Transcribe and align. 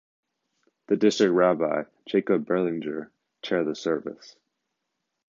The 0.87 0.97
district 0.97 1.35
rabbi, 1.35 1.83
Jacob 2.07 2.43
Berlinger, 2.47 3.11
chair 3.43 3.63
the 3.63 3.75
service. 3.75 4.35